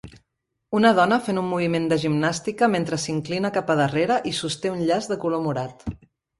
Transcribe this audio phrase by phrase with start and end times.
[0.77, 4.85] Una dona fent un moviment de gimnàstica mentre s'inclina cap a darrere i sosté un
[4.91, 5.91] llaç de color morat.